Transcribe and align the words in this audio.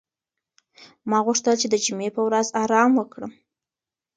ما 1.09 1.17
غوښتل 1.25 1.55
چې 1.61 1.67
د 1.69 1.75
جمعې 1.85 2.09
په 2.15 2.21
ورځ 2.27 2.47
ارام 2.61 2.91
وکړم. 2.95 3.31